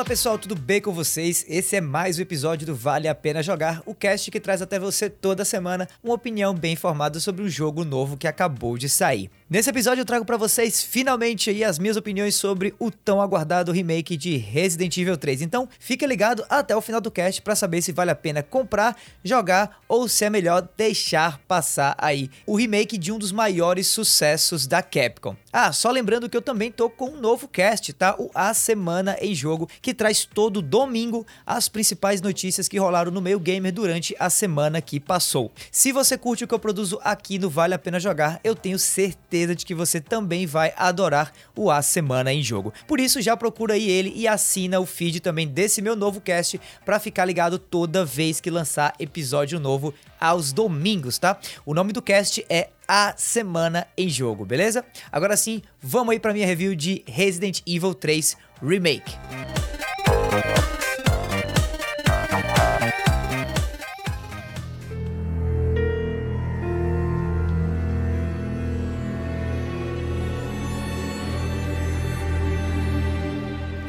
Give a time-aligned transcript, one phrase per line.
[0.00, 1.44] Fala pessoal, tudo bem com vocês?
[1.46, 4.78] Esse é mais um episódio do Vale a Pena Jogar, o cast que traz até
[4.78, 9.30] você toda semana uma opinião bem informada sobre um jogo novo que acabou de sair.
[9.52, 13.72] Nesse episódio eu trago para vocês finalmente aí as minhas opiniões sobre o tão aguardado
[13.72, 15.42] remake de Resident Evil 3.
[15.42, 18.96] Então, fica ligado até o final do cast para saber se vale a pena comprar,
[19.24, 24.68] jogar ou se é melhor deixar passar aí o remake de um dos maiores sucessos
[24.68, 25.34] da Capcom.
[25.52, 28.14] Ah, só lembrando que eu também tô com um novo cast, tá?
[28.20, 33.20] O A Semana em Jogo, que traz todo domingo as principais notícias que rolaram no
[33.20, 35.50] meio gamer durante a semana que passou.
[35.72, 38.78] Se você curte o que eu produzo aqui no Vale a Pena Jogar, eu tenho
[38.78, 42.72] certeza de que você também vai adorar o A Semana em Jogo.
[42.86, 46.60] Por isso, já procura aí ele e assina o feed também desse meu novo cast
[46.84, 51.38] para ficar ligado toda vez que lançar episódio novo aos domingos, tá?
[51.64, 54.84] O nome do cast é A Semana em Jogo, beleza?
[55.10, 59.69] Agora sim, vamos aí para minha review de Resident Evil 3 Remake.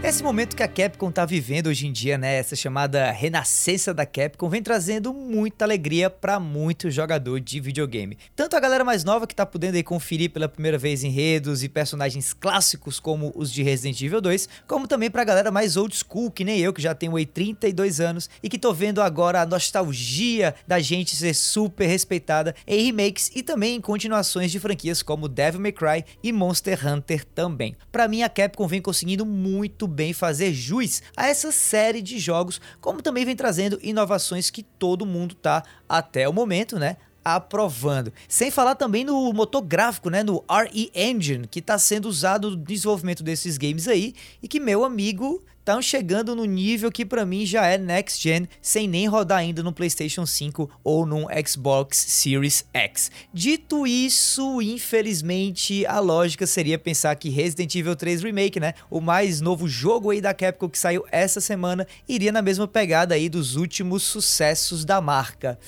[0.04, 4.04] Esse momento que a Capcom tá vivendo hoje em dia, né, essa chamada renascença da
[4.04, 8.18] Capcom, vem trazendo muita alegria para muito jogador de videogame.
[8.36, 11.70] Tanto a galera mais nova que tá podendo aí conferir pela primeira vez enredos e
[11.70, 16.32] personagens clássicos como os de Resident Evil 2, como também pra galera mais old school,
[16.32, 19.46] que nem eu, que já tenho aí 32 anos e que tô vendo agora a
[19.46, 25.30] nostalgia da gente ser super respeitada em remakes e também em continuações de franquias como
[25.30, 27.78] Devil May Cry e Monster Hunter também.
[27.92, 32.60] Para mim a Capcom vem conseguindo muito bem fazer jus a essa série de jogos,
[32.80, 38.12] como também vem trazendo inovações que todo mundo tá até o momento, né, aprovando.
[38.28, 42.58] Sem falar também no motor gráfico, né, no RE Engine, que está sendo usado no
[42.58, 47.46] desenvolvimento desses games aí e que meu amigo estão chegando no nível que para mim
[47.46, 52.66] já é next gen, sem nem rodar ainda no PlayStation 5 ou no Xbox Series
[52.74, 53.12] X.
[53.32, 59.40] Dito isso, infelizmente a lógica seria pensar que Resident Evil 3 Remake, né, o mais
[59.40, 63.56] novo jogo aí da Capcom que saiu essa semana, iria na mesma pegada aí dos
[63.56, 65.60] últimos sucessos da marca.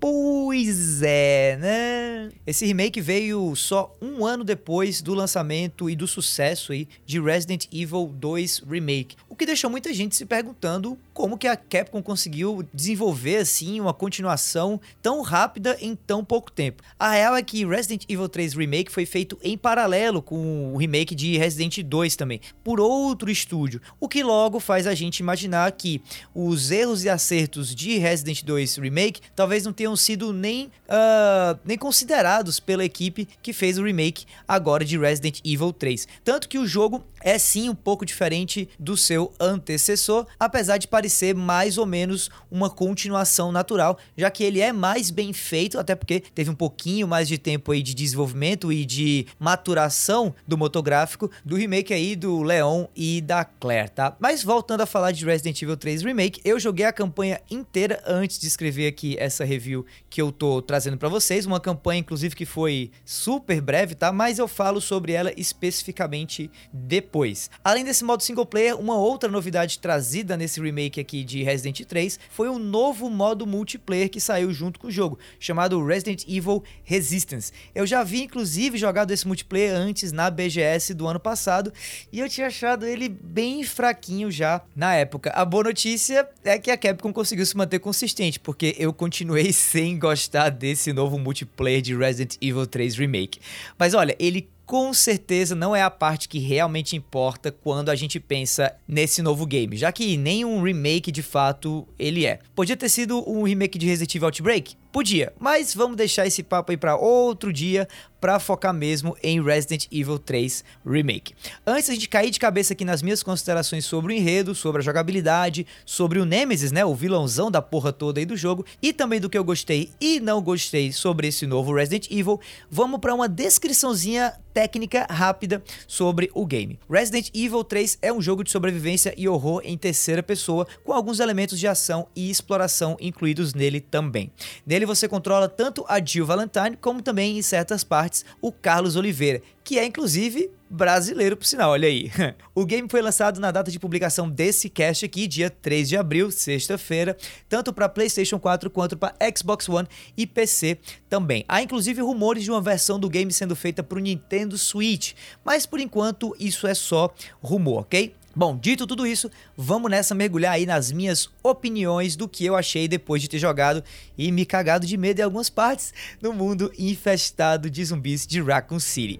[0.00, 2.30] Pois é, né?
[2.46, 7.66] Esse remake veio só um ano depois do lançamento e do sucesso aí de Resident
[7.70, 12.66] Evil 2 Remake, o que deixou muita gente se perguntando como que a Capcom conseguiu
[12.72, 16.82] desenvolver assim uma continuação tão rápida em tão pouco tempo.
[16.98, 21.14] A real é que Resident Evil 3 Remake foi feito em paralelo com o remake
[21.14, 26.00] de Resident 2 também, por outro estúdio, o que logo faz a gente imaginar que
[26.34, 31.58] os erros e acertos de Resident 2 Remake talvez não tenham tenham sido nem, uh,
[31.64, 36.06] nem considerados pela equipe que fez o remake agora de Resident Evil 3.
[36.24, 41.34] Tanto que o jogo é sim um pouco diferente do seu antecessor, apesar de parecer
[41.34, 46.20] mais ou menos uma continuação natural, já que ele é mais bem feito, até porque
[46.34, 51.56] teve um pouquinho mais de tempo aí de desenvolvimento e de maturação do motográfico do
[51.56, 54.16] remake aí do Leon e da Claire, tá?
[54.18, 58.38] Mas voltando a falar de Resident Evil 3 Remake, eu joguei a campanha inteira antes
[58.38, 62.44] de escrever aqui essa review que eu tô trazendo para vocês, uma campanha inclusive que
[62.44, 64.12] foi super breve, tá?
[64.12, 67.50] Mas eu falo sobre ela especificamente depois.
[67.62, 72.18] Além desse modo single player, uma outra novidade trazida nesse remake aqui de Resident 3
[72.30, 77.52] foi um novo modo multiplayer que saiu junto com o jogo, chamado Resident Evil Resistance.
[77.74, 81.72] Eu já vi inclusive jogado esse multiplayer antes na BGS do ano passado
[82.12, 85.30] e eu tinha achado ele bem fraquinho já na época.
[85.30, 89.96] A boa notícia é que a Capcom conseguiu se manter consistente, porque eu continuei sem
[89.96, 93.38] gostar desse novo multiplayer de Resident Evil 3 Remake.
[93.78, 98.18] Mas olha, ele com certeza não é a parte que realmente importa quando a gente
[98.18, 102.40] pensa nesse novo game, já que nenhum remake de fato ele é.
[102.52, 104.76] Podia ter sido um remake de Resident Evil Outbreak?
[104.92, 107.86] Podia, mas vamos deixar esse papo aí para outro dia
[108.20, 111.34] para focar mesmo em Resident Evil 3 Remake.
[111.66, 115.66] Antes de cair de cabeça aqui nas minhas considerações sobre o enredo, sobre a jogabilidade,
[115.86, 119.30] sobre o Nemesis, né, o vilãozão da porra toda aí do jogo, e também do
[119.30, 122.38] que eu gostei e não gostei sobre esse novo Resident Evil,
[122.70, 126.78] vamos para uma descriçãozinha técnica rápida sobre o game.
[126.90, 131.20] Resident Evil 3 é um jogo de sobrevivência e horror em terceira pessoa, com alguns
[131.20, 134.32] elementos de ação e exploração incluídos nele também.
[134.66, 139.42] Nele você controla tanto a Jill Valentine como também em certas partes o Carlos Oliveira,
[139.64, 142.10] que é inclusive brasileiro, por sinal, olha aí.
[142.54, 146.30] O game foi lançado na data de publicação desse cast aqui, dia 3 de abril,
[146.30, 147.16] sexta-feira,
[147.48, 150.78] tanto para PlayStation 4 quanto para Xbox One e PC
[151.08, 151.44] também.
[151.48, 155.64] Há inclusive rumores de uma versão do game sendo feita para o Nintendo Switch, mas
[155.64, 157.12] por enquanto isso é só
[157.42, 158.14] rumor, ok?
[158.34, 162.86] Bom, dito tudo isso, vamos nessa mergulhar aí nas minhas opiniões do que eu achei
[162.86, 163.82] depois de ter jogado
[164.16, 165.92] e me cagado de medo em algumas partes
[166.22, 169.18] no mundo infestado de zumbis de Raccoon City.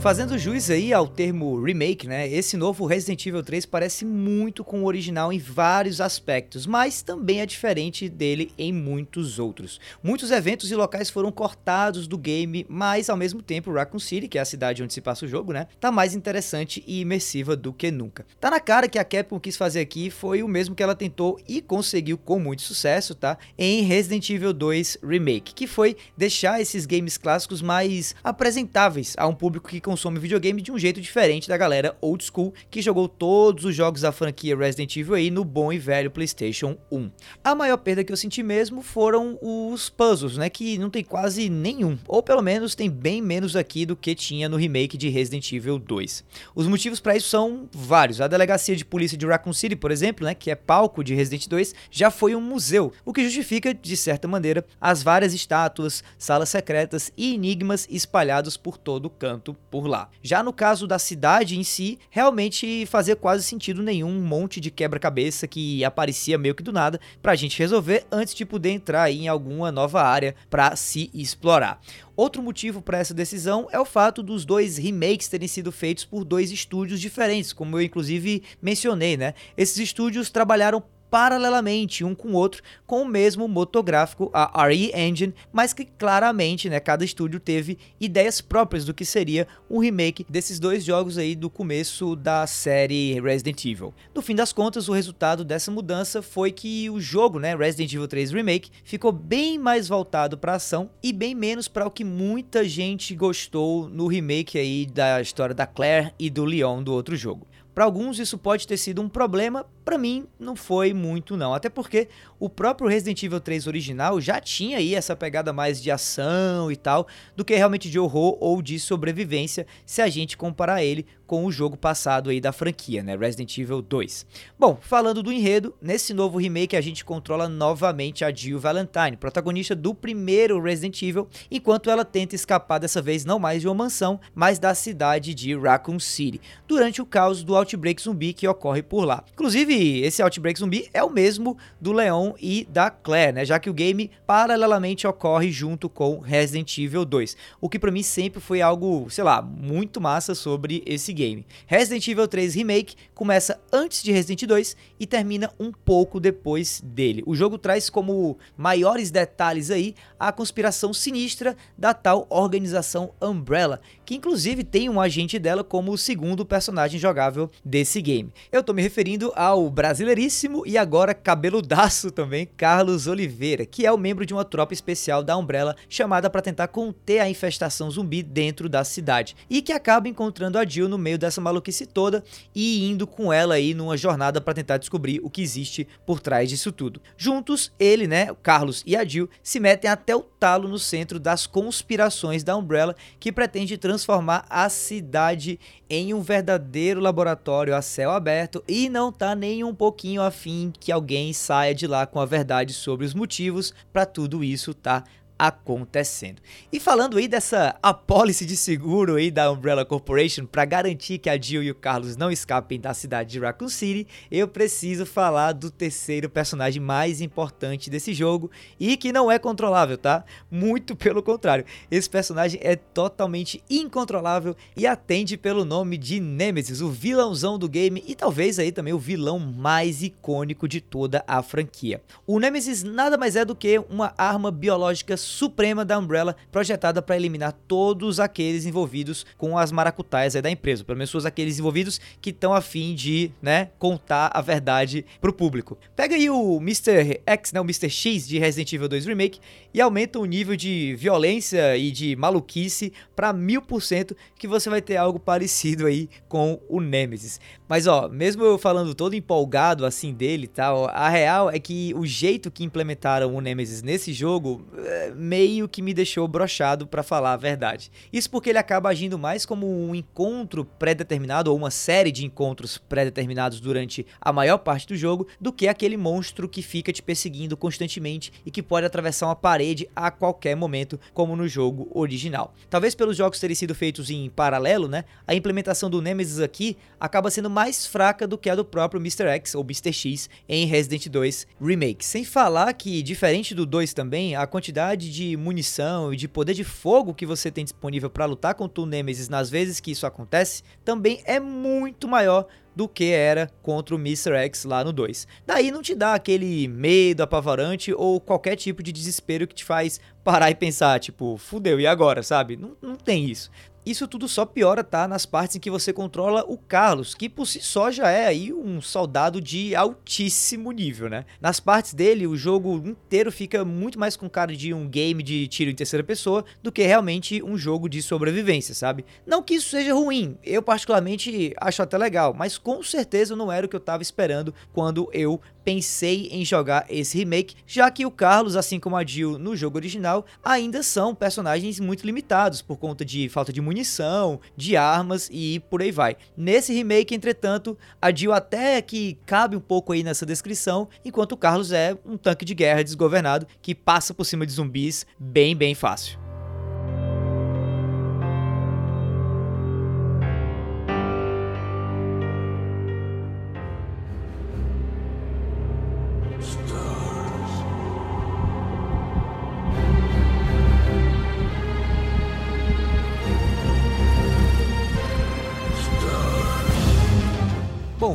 [0.00, 2.26] Fazendo juiz aí ao termo remake, né?
[2.26, 7.42] Esse novo Resident Evil 3 parece muito com o original em vários aspectos, mas também
[7.42, 9.78] é diferente dele em muitos outros.
[10.02, 14.38] Muitos eventos e locais foram cortados do game, mas ao mesmo tempo Raccoon City, que
[14.38, 15.66] é a cidade onde se passa o jogo, né?
[15.78, 18.24] Tá mais interessante e imersiva do que nunca.
[18.40, 21.38] Tá na cara que a Capcom quis fazer aqui foi o mesmo que ela tentou
[21.46, 23.36] e conseguiu com muito sucesso, tá?
[23.58, 29.34] Em Resident Evil 2 Remake, que foi deixar esses games clássicos mais apresentáveis a um
[29.34, 33.64] público que consome videogame de um jeito diferente da galera old school que jogou todos
[33.64, 37.10] os jogos da franquia Resident Evil aí no bom e velho PlayStation 1.
[37.42, 41.50] A maior perda que eu senti mesmo foram os puzzles, né, que não tem quase
[41.50, 45.50] nenhum, ou pelo menos tem bem menos aqui do que tinha no remake de Resident
[45.50, 46.24] Evil 2.
[46.54, 48.20] Os motivos para isso são vários.
[48.20, 51.48] A delegacia de polícia de Raccoon City, por exemplo, né, que é palco de Resident
[51.48, 56.48] 2, já foi um museu, o que justifica, de certa maneira, as várias estátuas, salas
[56.48, 60.10] secretas e enigmas espalhados por todo o canto por por lá.
[60.22, 64.70] Já no caso da cidade em si, realmente fazia quase sentido nenhum um monte de
[64.70, 69.26] quebra-cabeça que aparecia meio que do nada pra gente resolver antes de poder entrar em
[69.26, 71.80] alguma nova área para se explorar.
[72.14, 76.22] Outro motivo para essa decisão é o fato dos dois remakes terem sido feitos por
[76.22, 79.32] dois estúdios diferentes, como eu inclusive mencionei, né?
[79.56, 85.34] Esses estúdios trabalharam paralelamente um com o outro com o mesmo motográfico, a RE Engine,
[85.52, 90.58] mas que claramente, né, cada estúdio teve ideias próprias do que seria um remake desses
[90.58, 93.94] dois jogos aí do começo da série Resident Evil.
[94.14, 98.08] No fim das contas, o resultado dessa mudança foi que o jogo, né, Resident Evil
[98.08, 102.64] 3 Remake, ficou bem mais voltado para ação e bem menos para o que muita
[102.68, 107.46] gente gostou no remake aí da história da Claire e do Leon do outro jogo.
[107.74, 111.68] Para alguns isso pode ter sido um problema, para mim não foi muito não, até
[111.68, 112.08] porque
[112.38, 116.76] o próprio Resident Evil 3 original já tinha aí essa pegada mais de ação e
[116.76, 117.06] tal,
[117.36, 121.52] do que realmente de horror ou de sobrevivência, se a gente comparar ele com o
[121.52, 124.26] jogo passado aí da franquia, né, Resident Evil 2.
[124.58, 129.76] Bom, falando do enredo, nesse novo remake a gente controla novamente a Jill Valentine, protagonista
[129.76, 134.18] do primeiro Resident Evil, enquanto ela tenta escapar dessa vez não mais de uma mansão,
[134.34, 139.04] mas da cidade de Raccoon City, durante o caos do outbreak zumbi que ocorre por
[139.04, 139.24] lá.
[139.32, 143.44] Inclusive, esse outbreak zumbi é o mesmo do Leon e da Claire, né?
[143.44, 147.36] Já que o game paralelamente ocorre junto com Resident Evil 2.
[147.60, 151.46] O que para mim sempre foi algo, sei lá, muito massa sobre esse game.
[151.66, 157.22] Resident Evil 3 Remake começa antes de Resident 2 e termina um pouco depois dele.
[157.26, 164.14] O jogo traz como maiores detalhes aí a conspiração sinistra da tal organização Umbrella, que
[164.14, 168.32] inclusive tem um agente dela como o segundo personagem jogável desse game.
[168.50, 173.98] Eu tô me referindo ao brasileiríssimo e agora cabeludaço também, Carlos Oliveira, que é o
[173.98, 178.68] membro de uma tropa especial da Umbrella chamada para tentar conter a infestação zumbi dentro
[178.68, 182.22] da cidade e que acaba encontrando a Jill no meio dessa maluquice toda
[182.54, 186.48] e indo com ela aí numa jornada para tentar descobrir o que existe por trás
[186.48, 187.00] disso tudo.
[187.16, 191.18] Juntos, ele, né, o Carlos e a Jill se metem até o talo no centro
[191.18, 197.39] das conspirações da Umbrella que pretende transformar transformar a cidade em um verdadeiro laboratório
[197.74, 202.06] a céu aberto e não tá nem um pouquinho afim que alguém saia de lá
[202.06, 203.74] com a verdade sobre os motivos.
[203.92, 205.04] Para tudo isso tá
[205.40, 206.42] acontecendo.
[206.70, 211.40] E falando aí dessa apólice de seguro aí da Umbrella Corporation para garantir que a
[211.40, 215.70] Jill e o Carlos não escapem da cidade de Raccoon City, eu preciso falar do
[215.70, 220.26] terceiro personagem mais importante desse jogo e que não é controlável, tá?
[220.50, 221.64] Muito pelo contrário.
[221.90, 228.04] Esse personagem é totalmente incontrolável e atende pelo nome de Nemesis, o vilãozão do game
[228.06, 232.02] e talvez aí também o vilão mais icônico de toda a franquia.
[232.26, 237.16] O Nemesis nada mais é do que uma arma biológica suprema da Umbrella, projetada para
[237.16, 242.52] eliminar todos aqueles envolvidos com as maracutaias da empresa, pelo menos aqueles envolvidos que estão
[242.52, 245.78] afim de, né, contar a verdade pro público.
[245.94, 247.20] Pega aí o Mr.
[247.26, 247.88] X, né, o Mr.
[247.88, 249.40] X de Resident Evil 2 Remake
[249.72, 254.68] e aumenta o nível de violência e de maluquice para mil por cento que você
[254.68, 257.40] vai ter algo parecido aí com o Nemesis.
[257.70, 261.94] Mas ó, mesmo eu falando todo empolgado assim dele e tal, a real é que
[261.94, 267.04] o jeito que implementaram o Nemesis nesse jogo é, meio que me deixou brochado para
[267.04, 267.92] falar a verdade.
[268.12, 272.76] Isso porque ele acaba agindo mais como um encontro pré-determinado ou uma série de encontros
[272.76, 277.56] pré-determinados durante a maior parte do jogo do que aquele monstro que fica te perseguindo
[277.56, 282.52] constantemente e que pode atravessar uma parede a qualquer momento, como no jogo original.
[282.68, 285.04] Talvez pelos jogos terem sido feitos em paralelo, né?
[285.24, 289.26] A implementação do Nemesis aqui acaba sendo mais fraca do que a do próprio Mr.
[289.26, 289.92] X ou Mr.
[289.92, 292.02] X em Resident 2 Remake.
[292.02, 296.64] Sem falar que, diferente do 2 também, a quantidade de munição e de poder de
[296.64, 300.62] fogo que você tem disponível para lutar contra o Nemesis nas vezes que isso acontece
[300.86, 304.32] também é muito maior do que era contra o Mr.
[304.36, 305.26] X lá no 2.
[305.46, 310.00] Daí não te dá aquele medo apavorante ou qualquer tipo de desespero que te faz
[310.24, 312.56] parar e pensar, tipo, fudeu, e agora, sabe?
[312.56, 313.50] Não, não tem isso.
[313.84, 315.08] Isso tudo só piora, tá?
[315.08, 318.52] Nas partes em que você controla o Carlos, que por si só já é aí
[318.52, 321.24] um soldado de altíssimo nível, né?
[321.40, 325.48] Nas partes dele, o jogo inteiro fica muito mais com cara de um game de
[325.48, 329.04] tiro em terceira pessoa do que realmente um jogo de sobrevivência, sabe?
[329.26, 333.64] Não que isso seja ruim, eu particularmente acho até legal, mas com certeza não era
[333.64, 338.10] o que eu tava esperando quando eu pensei em jogar esse remake, já que o
[338.10, 343.04] Carlos, assim como a Jill no jogo original, ainda são personagens muito limitados por conta
[343.04, 346.16] de falta de munição, de armas e por aí vai.
[346.36, 351.36] Nesse remake, entretanto, a Jill até que cabe um pouco aí nessa descrição, enquanto o
[351.36, 355.74] Carlos é um tanque de guerra desgovernado que passa por cima de zumbis bem, bem
[355.74, 356.29] fácil.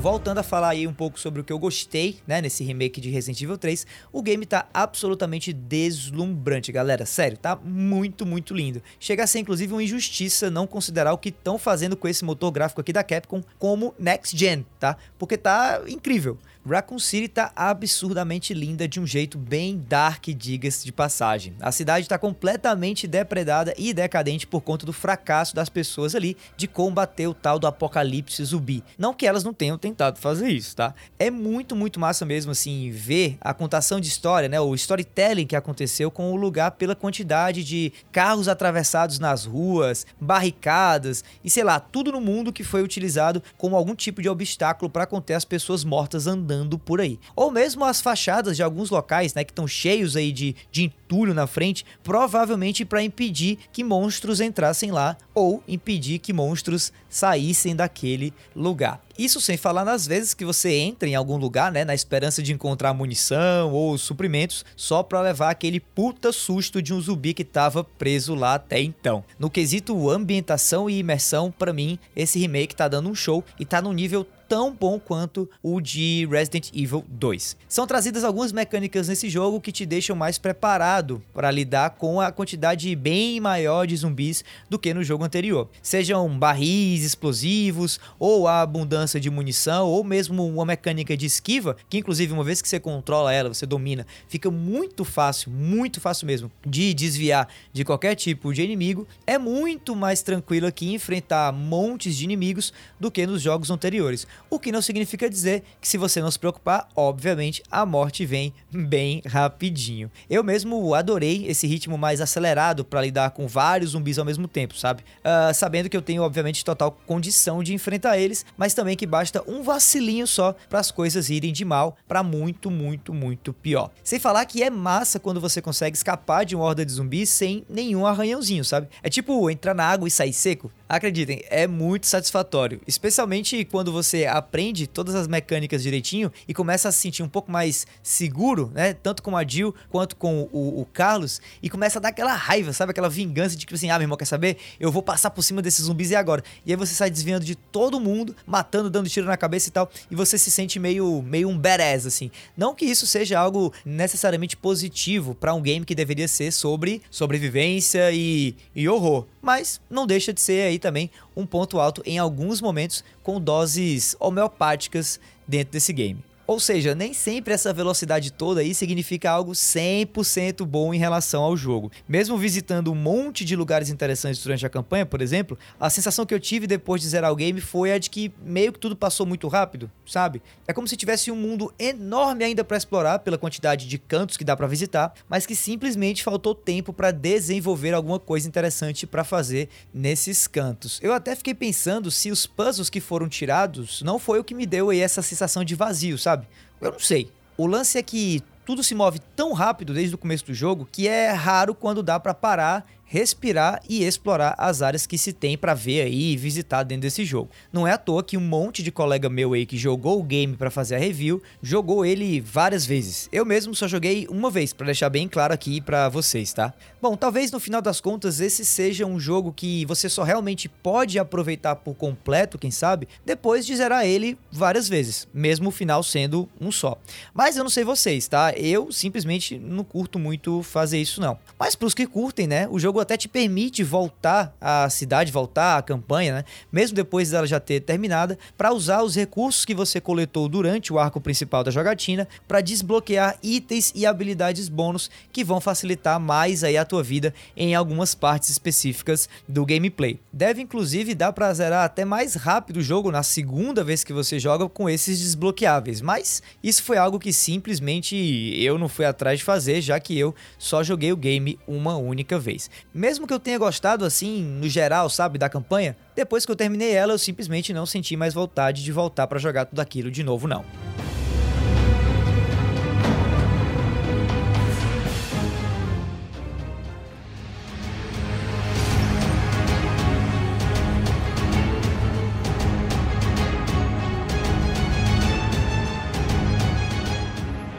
[0.06, 3.10] Voltando a falar aí um pouco sobre o que eu gostei, né, nesse remake de
[3.10, 7.08] Resident Evil 3, o game tá absolutamente deslumbrante, galera.
[7.08, 8.84] Sério, tá muito, muito lindo.
[9.00, 12.52] Chega a ser inclusive uma injustiça não considerar o que estão fazendo com esse motor
[12.52, 14.96] gráfico aqui da Capcom como next gen, tá?
[15.18, 16.38] Porque tá incrível.
[16.68, 21.54] Raccoon City tá absurdamente linda de um jeito bem dark, diga-se de passagem.
[21.60, 26.68] A cidade está completamente depredada e decadente por conta do fracasso das pessoas ali de
[26.68, 28.84] combater o tal do apocalipse zumbi.
[28.98, 30.96] Não que elas não tenham tentado fazer isso, tá?
[31.20, 35.56] É muito, muito massa mesmo assim ver a contação de história, né, o storytelling que
[35.56, 41.80] aconteceu com o lugar pela quantidade de carros atravessados nas ruas, barricadas e sei lá,
[41.80, 45.84] tudo no mundo que foi utilizado como algum tipo de obstáculo para conter as pessoas
[45.84, 47.20] mortas andando andando por aí.
[47.36, 51.34] Ou mesmo as fachadas de alguns locais, né, que estão cheios aí de, de entulho
[51.34, 58.34] na frente, provavelmente para impedir que monstros entrassem lá ou impedir que monstros saíssem daquele
[58.56, 59.02] lugar.
[59.18, 62.52] Isso sem falar nas vezes que você entra em algum lugar, né, na esperança de
[62.52, 67.84] encontrar munição ou suprimentos, só para levar aquele puta susto de um zumbi que tava
[67.84, 69.24] preso lá até então.
[69.40, 73.82] No quesito ambientação e imersão, para mim, esse remake tá dando um show e tá
[73.82, 77.58] num nível tão bom quanto o de Resident Evil 2.
[77.68, 82.32] São trazidas algumas mecânicas nesse jogo que te deixam mais preparado para lidar com a
[82.32, 85.70] quantidade bem maior de zumbis do que no jogo anterior.
[85.82, 91.98] Sejam barris explosivos, ou a abundância de munição, ou mesmo uma mecânica de esquiva, que
[91.98, 96.52] inclusive uma vez que você controla ela, você domina, fica muito fácil, muito fácil mesmo,
[96.66, 99.08] de desviar de qualquer tipo de inimigo.
[99.26, 104.60] É muito mais tranquilo aqui enfrentar montes de inimigos do que nos jogos anteriores o
[104.60, 109.22] que não significa dizer que se você não se preocupar, obviamente a morte vem bem
[109.26, 110.10] rapidinho.
[110.30, 114.78] Eu mesmo adorei esse ritmo mais acelerado para lidar com vários zumbis ao mesmo tempo,
[114.78, 115.04] sabe?
[115.20, 119.44] Uh, sabendo que eu tenho, obviamente, total condição de enfrentar eles, mas também que basta
[119.48, 123.92] um vacilinho só para as coisas irem de mal para muito, muito, muito pior.
[124.04, 127.66] Sem falar que é massa quando você consegue escapar de uma horda de zumbis sem
[127.70, 128.88] nenhum arranhãozinho, sabe?
[129.02, 130.72] É tipo entrar na água e sair seco.
[130.88, 136.92] Acreditem, é muito satisfatório, especialmente quando você aprende todas as mecânicas direitinho e começa a
[136.92, 138.94] se sentir um pouco mais seguro, né?
[138.94, 142.72] Tanto com a Jill quanto com o, o, Carlos, e começa a dar aquela raiva,
[142.72, 142.92] sabe?
[142.92, 144.58] Aquela vingança de tipo assim, ah, meu irmão, quer saber?
[144.80, 146.44] Eu vou passar por cima desses zumbis e agora.
[146.64, 149.90] E aí você sai desviando de todo mundo, matando, dando tiro na cabeça e tal,
[150.12, 152.30] e você se sente meio, meio um badass, assim.
[152.56, 158.12] Não que isso seja algo necessariamente positivo para um game que deveria ser sobre sobrevivência
[158.12, 162.62] e, e horror, mas não deixa de ser aí também um ponto alto em alguns
[162.62, 166.24] momentos com doses homeopáticas dentro desse game.
[166.48, 171.58] Ou seja, nem sempre essa velocidade toda aí significa algo 100% bom em relação ao
[171.58, 171.92] jogo.
[172.08, 176.34] Mesmo visitando um monte de lugares interessantes durante a campanha, por exemplo, a sensação que
[176.34, 179.26] eu tive depois de zerar o game foi a de que meio que tudo passou
[179.26, 180.40] muito rápido, sabe?
[180.68, 184.44] É como se tivesse um mundo enorme ainda para explorar pela quantidade de cantos que
[184.44, 189.68] dá para visitar, mas que simplesmente faltou tempo para desenvolver alguma coisa interessante para fazer
[189.92, 191.00] nesses cantos.
[191.02, 194.68] Eu até fiquei pensando se os puzzles que foram tirados não foi o que me
[194.68, 196.35] deu aí essa sensação de vazio, sabe?
[196.82, 197.32] Eu não sei.
[197.58, 201.08] O lance é que tudo se move tão rápido desde o começo do jogo que
[201.08, 205.74] é raro quando dá para parar respirar e explorar as áreas que se tem para
[205.74, 207.50] ver aí e visitar dentro desse jogo.
[207.72, 210.56] Não é à toa que um monte de colega meu aí que jogou o game
[210.56, 213.30] para fazer a review, jogou ele várias vezes.
[213.32, 216.74] Eu mesmo só joguei uma vez, para deixar bem claro aqui para vocês, tá?
[217.02, 221.20] Bom, talvez no final das contas esse seja um jogo que você só realmente pode
[221.20, 226.50] aproveitar por completo, quem sabe, depois de zerar ele várias vezes, mesmo o final sendo
[226.60, 226.98] um só.
[227.34, 228.54] Mas eu não sei vocês, tá?
[228.54, 231.38] Eu simplesmente não curto muito fazer isso não.
[231.60, 235.78] Mas pros que curtem, né, o jogo jogo até te permite voltar à cidade, voltar
[235.78, 236.44] à campanha, né?
[236.72, 241.00] Mesmo depois dela já ter terminada, para usar os recursos que você coletou durante o
[241.00, 246.78] arco principal da jogatina para desbloquear itens e habilidades bônus que vão facilitar mais aí
[246.78, 250.20] a tua vida em algumas partes específicas do gameplay.
[250.32, 254.40] Deve inclusive dar para zerar até mais rápido o jogo na segunda vez que você
[254.40, 258.16] joga com esses desbloqueáveis, mas isso foi algo que simplesmente
[258.58, 262.40] eu não fui atrás de fazer, já que eu só joguei o game uma única
[262.40, 262.70] vez.
[262.96, 266.94] Mesmo que eu tenha gostado assim, no geral, sabe, da campanha, depois que eu terminei
[266.94, 270.48] ela, eu simplesmente não senti mais vontade de voltar para jogar tudo aquilo de novo
[270.48, 270.64] não.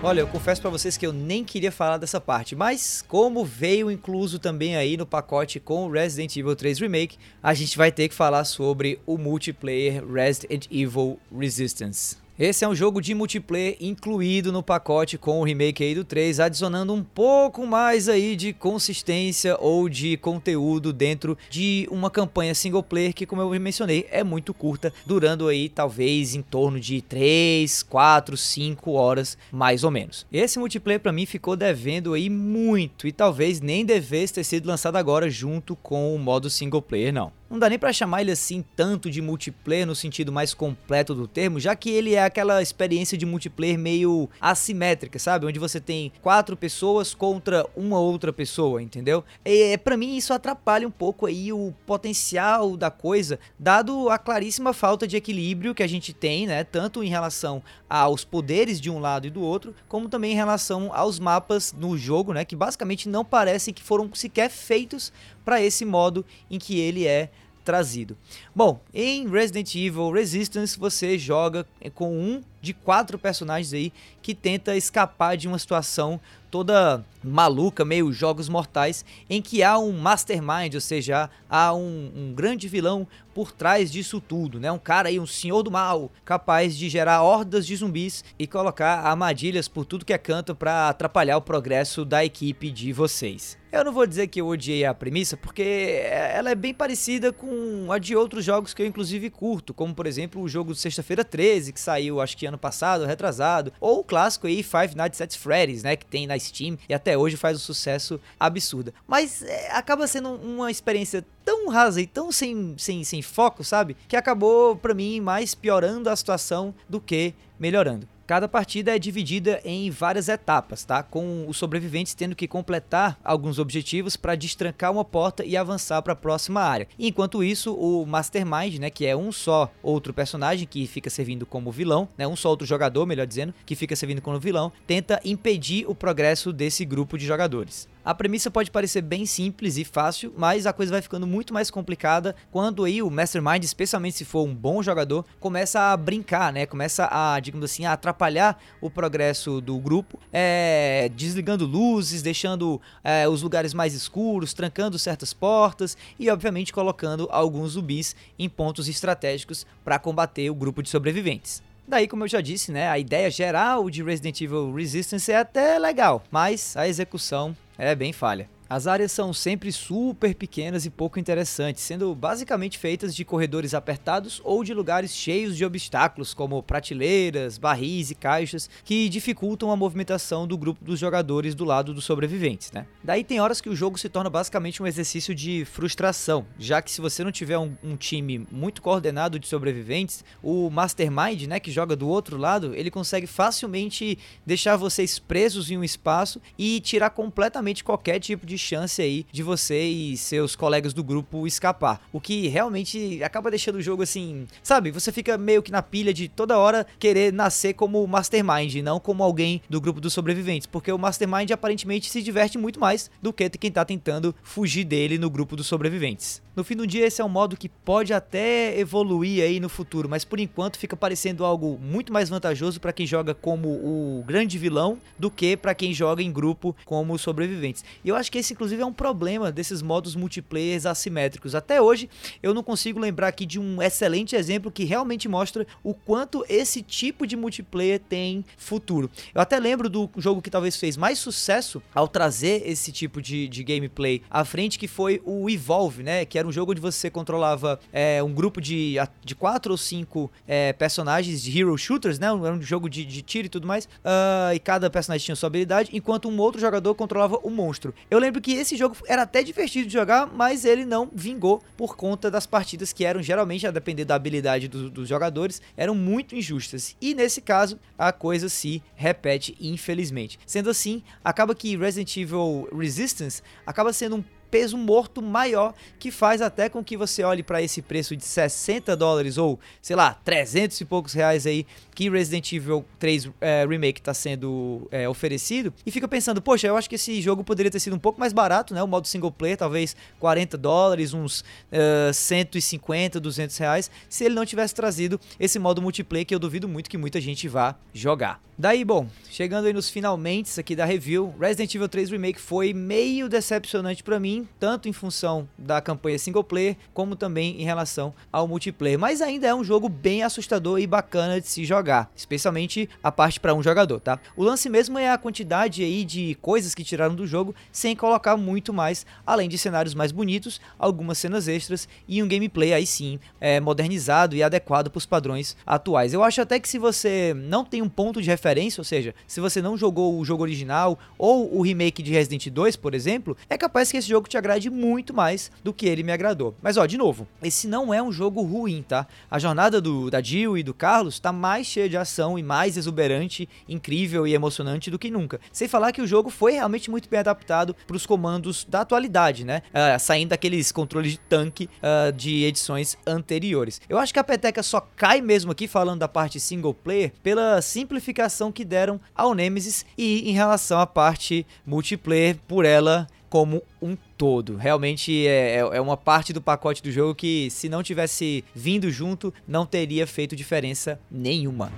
[0.06, 3.90] Olha, eu confesso para vocês que eu nem queria falar dessa parte, mas como veio
[3.90, 8.14] incluso também aí no pacote com Resident Evil 3 Remake, a gente vai ter que
[8.14, 12.18] falar sobre o multiplayer Resident Evil Resistance.
[12.38, 16.38] Esse é um jogo de multiplayer incluído no pacote com o remake aí do 3,
[16.38, 22.82] adicionando um pouco mais aí de consistência ou de conteúdo dentro de uma campanha single
[22.82, 27.82] player que, como eu mencionei, é muito curta, durando aí talvez em torno de 3,
[27.84, 30.26] 4, 5 horas mais ou menos.
[30.30, 34.96] Esse multiplayer para mim ficou devendo aí muito e talvez nem devesse ter sido lançado
[34.96, 37.32] agora junto com o modo single player não.
[37.48, 41.28] Não dá nem para chamar ele assim tanto de multiplayer no sentido mais completo do
[41.28, 45.46] termo, já que ele é aquela experiência de multiplayer meio assimétrica, sabe?
[45.46, 49.24] Onde você tem quatro pessoas contra uma outra pessoa, entendeu?
[49.44, 54.72] É, para mim isso atrapalha um pouco aí o potencial da coisa, dado a claríssima
[54.72, 56.64] falta de equilíbrio que a gente tem, né?
[56.64, 60.90] Tanto em relação aos poderes de um lado e do outro, como também em relação
[60.92, 62.44] aos mapas no jogo, né?
[62.44, 65.12] Que basicamente não parecem que foram sequer feitos
[65.46, 67.30] para esse modo em que ele é
[67.64, 68.16] trazido.
[68.54, 74.76] Bom, em Resident Evil Resistance você joga com um de quatro personagens aí que tenta
[74.76, 80.80] escapar de uma situação toda maluca, meio jogos mortais, em que há um mastermind, ou
[80.80, 84.70] seja, há um, um, grande vilão por trás disso tudo, né?
[84.72, 89.00] Um cara aí, um senhor do mal, capaz de gerar hordas de zumbis e colocar
[89.00, 93.58] armadilhas por tudo que é canto para atrapalhar o progresso da equipe de vocês.
[93.70, 97.92] Eu não vou dizer que eu odiei a premissa, porque ela é bem parecida com
[97.92, 101.22] a de outros jogos que eu inclusive curto, como por exemplo o jogo de Sexta-feira
[101.22, 105.36] 13, que saiu acho que ano passado, retrasado, ou o clássico aí Five Nights at
[105.36, 108.92] Freddy's, né, que tem na Steam e até hoje faz um sucesso absurdo.
[109.06, 113.96] Mas é, acaba sendo uma experiência tão rasa e tão sem, sem, sem foco, sabe?
[114.08, 118.08] Que acabou, para mim, mais piorando a situação do que melhorando.
[118.26, 121.00] Cada partida é dividida em várias etapas, tá?
[121.00, 126.12] Com os sobreviventes tendo que completar alguns objetivos para destrancar uma porta e avançar para
[126.12, 126.88] a próxima área.
[126.98, 131.70] Enquanto isso, o Mastermind, né, que é um só outro personagem que fica servindo como
[131.70, 135.88] vilão, né, um só outro jogador, melhor dizendo, que fica servindo como vilão, tenta impedir
[135.88, 137.88] o progresso desse grupo de jogadores.
[138.06, 141.72] A premissa pode parecer bem simples e fácil, mas a coisa vai ficando muito mais
[141.72, 146.66] complicada quando aí o Mastermind, especialmente se for um bom jogador, começa a brincar, né?
[146.66, 153.28] Começa a, digamos assim, a atrapalhar o progresso do grupo, é, desligando luzes, deixando é,
[153.28, 159.66] os lugares mais escuros, trancando certas portas e, obviamente, colocando alguns zumbis em pontos estratégicos
[159.84, 161.60] para combater o grupo de sobreviventes.
[161.88, 165.76] Daí, como eu já disse, né, a ideia geral de Resident Evil Resistance é até
[165.76, 168.48] legal, mas a execução é bem falha.
[168.68, 174.40] As áreas são sempre super pequenas e pouco interessantes, sendo basicamente feitas de corredores apertados
[174.42, 180.48] ou de lugares cheios de obstáculos, como prateleiras, barris e caixas, que dificultam a movimentação
[180.48, 182.86] do grupo dos jogadores do lado dos sobreviventes, né?
[183.04, 186.90] Daí tem horas que o jogo se torna basicamente um exercício de frustração, já que
[186.90, 191.70] se você não tiver um, um time muito coordenado de sobreviventes, o Mastermind, né, que
[191.70, 197.10] joga do outro lado, ele consegue facilmente deixar vocês presos em um espaço e tirar
[197.10, 202.00] completamente qualquer tipo de chance aí de você e seus colegas do grupo escapar.
[202.12, 204.90] O que realmente acaba deixando o jogo assim, sabe?
[204.90, 209.22] Você fica meio que na pilha de toda hora querer nascer como Mastermind, não como
[209.22, 213.48] alguém do grupo dos sobreviventes, porque o Mastermind aparentemente se diverte muito mais do que
[213.50, 216.42] quem tá tentando fugir dele no grupo dos sobreviventes.
[216.56, 220.08] No fim do dia, esse é um modo que pode até evoluir aí no futuro,
[220.08, 224.56] mas por enquanto fica parecendo algo muito mais vantajoso para quem joga como o grande
[224.56, 227.84] vilão do que para quem joga em grupo como sobreviventes.
[228.02, 231.54] E eu acho que esse, inclusive, é um problema desses modos multiplayer assimétricos.
[231.54, 232.08] Até hoje,
[232.42, 236.80] eu não consigo lembrar aqui de um excelente exemplo que realmente mostra o quanto esse
[236.80, 239.10] tipo de multiplayer tem futuro.
[239.34, 243.46] Eu até lembro do jogo que talvez fez mais sucesso ao trazer esse tipo de,
[243.46, 246.24] de gameplay à frente, que foi o Evolve, né?
[246.24, 249.76] Que era era um jogo onde você controlava é, um grupo de, de quatro ou
[249.76, 252.26] cinco é, personagens de hero shooters, né?
[252.26, 253.84] Era um jogo de, de tiro e tudo mais.
[253.84, 257.92] Uh, e cada personagem tinha sua habilidade, enquanto um outro jogador controlava o monstro.
[258.10, 261.96] Eu lembro que esse jogo era até divertido de jogar, mas ele não vingou por
[261.96, 266.34] conta das partidas que eram geralmente, a depender da habilidade do, dos jogadores, eram muito
[266.34, 266.96] injustas.
[267.00, 270.38] E nesse caso, a coisa se repete, infelizmente.
[270.46, 276.40] Sendo assim, acaba que Resident Evil Resistance acaba sendo um peso morto maior que faz
[276.40, 280.80] até com que você olhe para esse preço de 60 dólares ou, sei lá, 300
[280.80, 285.90] e poucos reais aí que Resident Evil 3 é, Remake está sendo é, oferecido e
[285.90, 288.74] fica pensando, poxa, eu acho que esse jogo poderia ter sido um pouco mais barato,
[288.74, 288.82] né?
[288.82, 294.44] O modo single player, talvez 40 dólares, uns uh, 150, 200 reais, se ele não
[294.44, 298.40] tivesse trazido esse modo multiplayer que eu duvido muito que muita gente vá jogar.
[298.58, 303.28] Daí, bom, chegando aí nos finalmente aqui da review, Resident Evil 3 Remake foi meio
[303.28, 308.48] decepcionante para mim, tanto em função da campanha single player, como também em relação ao
[308.48, 313.12] multiplayer, mas ainda é um jogo bem assustador e bacana de se jogar especialmente a
[313.12, 314.18] parte para um jogador, tá?
[314.36, 318.36] O lance mesmo é a quantidade aí de coisas que tiraram do jogo sem colocar
[318.36, 323.18] muito mais, além de cenários mais bonitos, algumas cenas extras e um gameplay aí sim
[323.40, 326.12] é, modernizado e adequado para os padrões atuais.
[326.12, 329.40] Eu acho até que se você não tem um ponto de referência, ou seja, se
[329.40, 333.56] você não jogou o jogo original ou o remake de Resident 2, por exemplo, é
[333.56, 336.54] capaz que esse jogo te agrade muito mais do que ele me agradou.
[336.62, 339.06] Mas ó, de novo, esse não é um jogo ruim, tá?
[339.30, 342.76] A jornada do, da Jill e do Carlos tá mais cheia de ação e mais
[342.76, 345.40] exuberante, incrível e emocionante do que nunca.
[345.52, 349.44] Sem falar que o jogo foi realmente muito bem adaptado para os comandos da atualidade,
[349.44, 349.62] né?
[349.68, 353.80] Uh, saindo daqueles controles de tanque uh, de edições anteriores.
[353.88, 357.60] Eu acho que a peteca só cai mesmo aqui falando da parte single player pela
[357.62, 363.96] simplificação que deram ao Nemesis e em relação à parte multiplayer por ela como um
[364.16, 364.56] todo.
[364.56, 368.90] Realmente é, é, é uma parte do pacote do jogo que, se não tivesse vindo
[368.90, 371.72] junto, não teria feito diferença nenhuma.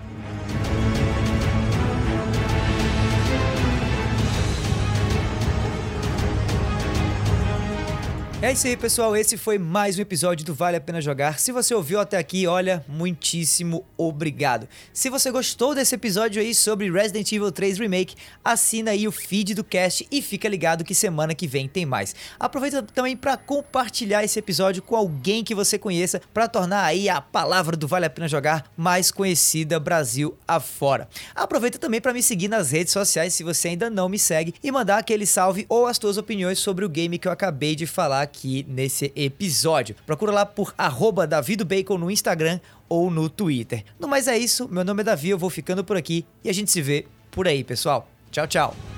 [8.40, 9.16] É isso aí, pessoal.
[9.16, 11.40] Esse foi mais um episódio do Vale a Pena Jogar.
[11.40, 14.68] Se você ouviu até aqui, olha, muitíssimo obrigado.
[14.92, 19.56] Se você gostou desse episódio aí sobre Resident Evil 3 Remake, assina aí o feed
[19.56, 22.14] do cast e fica ligado que semana que vem tem mais.
[22.38, 27.20] Aproveita também para compartilhar esse episódio com alguém que você conheça para tornar aí a
[27.20, 31.08] palavra do Vale a Pena Jogar mais conhecida Brasil afora.
[31.34, 34.70] Aproveita também para me seguir nas redes sociais se você ainda não me segue e
[34.70, 38.27] mandar aquele salve ou as tuas opiniões sobre o game que eu acabei de falar
[38.28, 39.96] aqui nesse episódio.
[40.06, 41.26] Procura lá por arroba
[41.66, 43.84] Bacon no Instagram ou no Twitter.
[43.98, 46.52] No mais é isso, meu nome é Davi, eu vou ficando por aqui e a
[46.52, 48.08] gente se vê por aí, pessoal.
[48.30, 48.97] Tchau, tchau.